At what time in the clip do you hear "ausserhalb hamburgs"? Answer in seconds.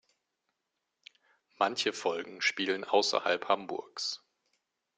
2.85-4.23